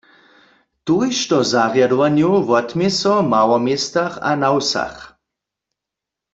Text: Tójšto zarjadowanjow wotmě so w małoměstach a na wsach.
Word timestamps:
Tójšto 0.87 1.37
zarjadowanjow 1.51 2.41
wotmě 2.49 2.89
so 2.99 3.13
w 3.23 3.27
małoměstach 3.33 4.13
a 4.29 4.31
na 4.41 4.49
wsach. 4.61 4.97